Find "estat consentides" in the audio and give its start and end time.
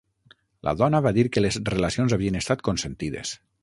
2.45-3.41